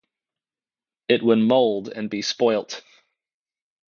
It 1.09 1.21
would 1.21 1.37
mould 1.37 1.89
and 1.89 2.09
be 2.09 2.23
spoilt. 2.23 2.81